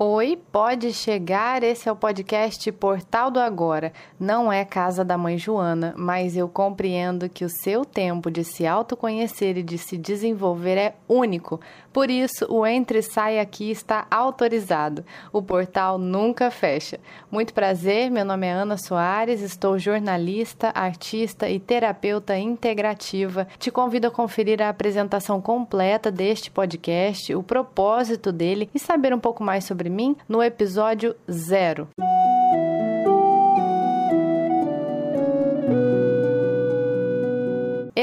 [0.00, 1.64] Oi, pode chegar.
[1.64, 3.92] Esse é o podcast Portal do Agora.
[4.16, 8.64] Não é casa da mãe Joana, mas eu compreendo que o seu tempo de se
[8.64, 11.60] autoconhecer e de se desenvolver é único.
[11.92, 15.04] Por isso, o Entre e Sai aqui está autorizado.
[15.32, 17.00] O portal nunca fecha.
[17.28, 23.48] Muito prazer, meu nome é Ana Soares, estou jornalista, artista e terapeuta integrativa.
[23.58, 29.18] Te convido a conferir a apresentação completa deste podcast, o propósito dele e saber um
[29.18, 31.88] pouco mais sobre mim no episódio zero.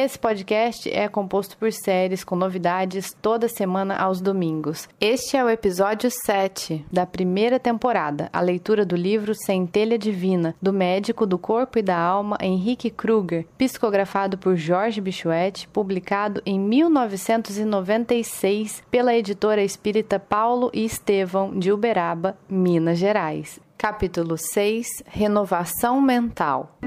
[0.05, 4.87] Esse podcast é composto por séries com novidades toda semana aos domingos.
[5.01, 10.71] Este é o episódio 7 da primeira temporada, a leitura do livro Centelha Divina, do
[10.71, 18.83] médico do corpo e da alma Henrique Kruger, psicografado por Jorge Bichuete, publicado em 1996
[18.91, 23.59] pela editora espírita Paulo e Estevão de Uberaba, Minas Gerais.
[23.75, 26.77] Capítulo 6 Renovação Mental.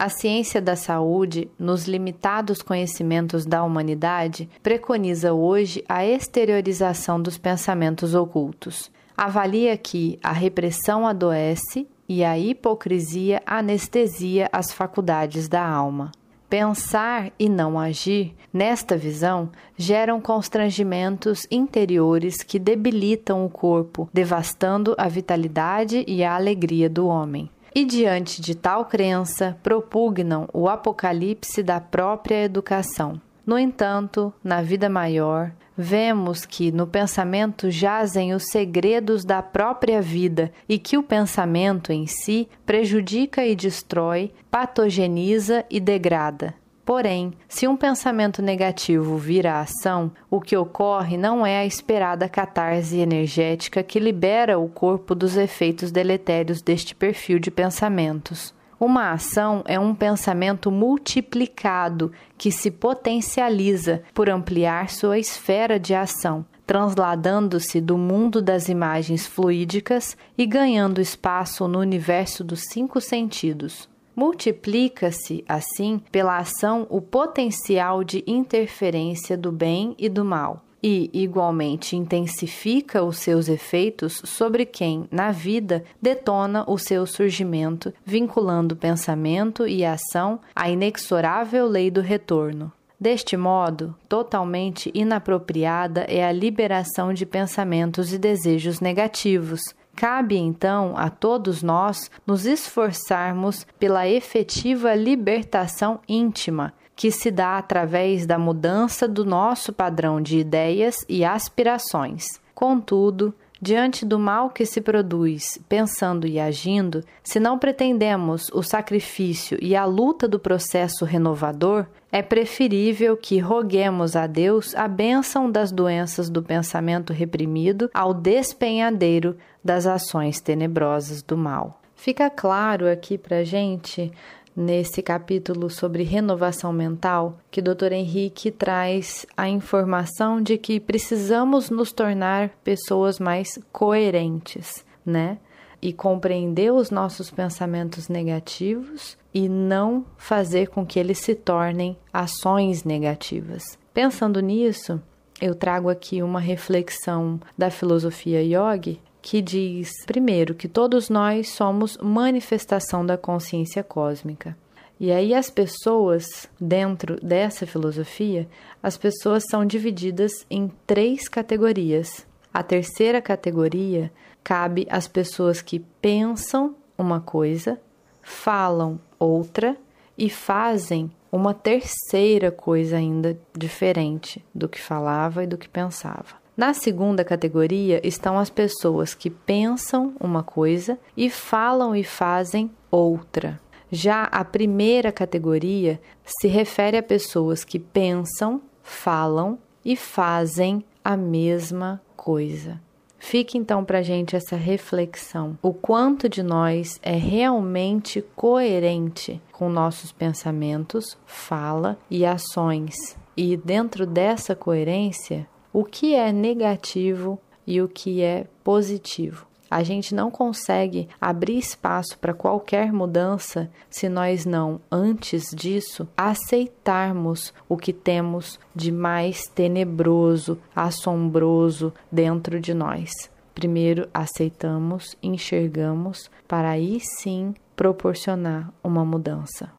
[0.00, 8.14] A ciência da saúde, nos limitados conhecimentos da humanidade, preconiza hoje a exteriorização dos pensamentos
[8.14, 8.92] ocultos.
[9.16, 16.12] Avalia que a repressão adoece e a hipocrisia anestesia as faculdades da alma.
[16.48, 25.08] Pensar e não agir, nesta visão, geram constrangimentos interiores que debilitam o corpo, devastando a
[25.08, 31.80] vitalidade e a alegria do homem e, diante de tal crença, propugnam o apocalipse da
[31.80, 33.20] própria educação.
[33.46, 40.50] No entanto, na vida maior, vemos que no pensamento jazem os segredos da própria vida
[40.68, 46.56] e que o pensamento em si prejudica e destrói, patogeniza e degrada.
[46.88, 52.96] Porém, se um pensamento negativo vira ação, o que ocorre não é a esperada catarse
[52.96, 58.54] energética que libera o corpo dos efeitos deletérios deste perfil de pensamentos.
[58.80, 66.42] Uma ação é um pensamento multiplicado que se potencializa por ampliar sua esfera de ação,
[66.66, 73.86] transladando-se do mundo das imagens fluídicas e ganhando espaço no universo dos cinco sentidos.
[74.18, 81.94] Multiplica-se, assim, pela ação o potencial de interferência do bem e do mal, e, igualmente,
[81.94, 89.84] intensifica os seus efeitos sobre quem, na vida, detona o seu surgimento, vinculando pensamento e
[89.84, 92.72] ação à inexorável lei do retorno.
[93.00, 99.60] Deste modo, totalmente inapropriada é a liberação de pensamentos e desejos negativos,
[99.98, 108.24] Cabe então a todos nós nos esforçarmos pela efetiva libertação íntima, que se dá através
[108.24, 112.40] da mudança do nosso padrão de ideias e aspirações.
[112.54, 119.58] Contudo, diante do mal que se produz, pensando e agindo, se não pretendemos o sacrifício
[119.60, 125.70] e a luta do processo renovador, é preferível que roguemos a Deus a bênção das
[125.70, 131.80] doenças do pensamento reprimido ao despenhadeiro das ações tenebrosas do mal.
[131.98, 134.12] Fica claro aqui para gente
[134.58, 137.92] nesse capítulo sobre renovação mental que Dr.
[137.92, 145.38] Henrique traz a informação de que precisamos nos tornar pessoas mais coerentes, né?
[145.80, 152.82] E compreender os nossos pensamentos negativos e não fazer com que eles se tornem ações
[152.82, 153.78] negativas.
[153.94, 155.00] Pensando nisso,
[155.40, 161.96] eu trago aqui uma reflexão da filosofia yogi que diz, primeiro, que todos nós somos
[161.98, 164.56] manifestação da consciência cósmica.
[165.00, 168.48] E aí as pessoas, dentro dessa filosofia,
[168.82, 172.26] as pessoas são divididas em três categorias.
[172.52, 174.10] A terceira categoria
[174.42, 177.80] cabe às pessoas que pensam uma coisa,
[178.22, 179.76] falam outra
[180.16, 186.47] e fazem uma terceira coisa ainda diferente do que falava e do que pensava.
[186.58, 193.60] Na segunda categoria estão as pessoas que pensam uma coisa e falam e fazem outra.
[193.92, 202.02] Já a primeira categoria se refere a pessoas que pensam, falam e fazem a mesma
[202.16, 202.80] coisa.
[203.20, 210.10] Fique então para gente essa reflexão: o quanto de nós é realmente coerente com nossos
[210.10, 213.16] pensamentos, fala e ações.
[213.36, 219.46] E dentro dessa coerência, o que é negativo e o que é positivo.
[219.70, 227.52] A gente não consegue abrir espaço para qualquer mudança se nós não, antes disso, aceitarmos
[227.68, 233.10] o que temos de mais tenebroso, assombroso dentro de nós.
[233.54, 239.70] Primeiro aceitamos, enxergamos, para aí sim proporcionar uma mudança.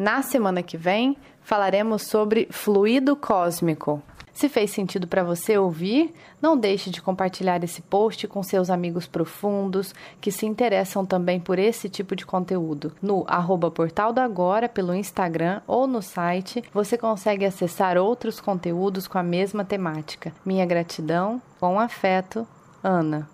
[0.00, 4.02] Na semana que vem, falaremos sobre fluido cósmico.
[4.32, 9.06] Se fez sentido para você ouvir, não deixe de compartilhar esse post com seus amigos
[9.06, 12.92] profundos que se interessam também por esse tipo de conteúdo.
[13.02, 19.06] No arroba Portal do Agora, pelo Instagram ou no site, você consegue acessar outros conteúdos
[19.06, 20.32] com a mesma temática.
[20.46, 22.48] Minha gratidão, com afeto,
[22.82, 23.28] Ana.